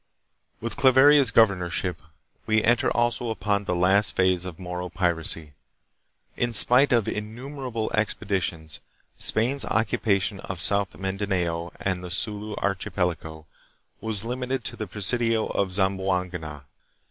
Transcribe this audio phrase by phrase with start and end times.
[0.59, 2.01] With Claveria's governorship
[2.47, 5.53] we enter also upon the last phase of Moro piracy.
[6.35, 8.79] In spite of innumerable expedi tions,
[9.19, 13.45] Spain's occupation of South Mindanao and the Sulu archipelago
[13.99, 16.63] was limited to the presidio of Zamboanga.